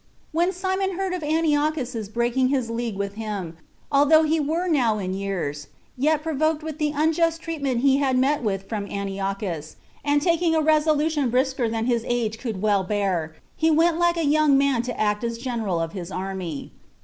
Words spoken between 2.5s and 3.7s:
league with him,